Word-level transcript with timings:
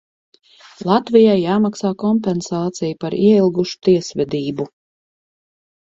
Latvijai 0.89 1.35
jāmaksā 1.41 1.91
kompensācija 2.03 2.99
par 3.05 3.19
ieilgušu 3.27 3.81
tiesvedību. 3.89 4.71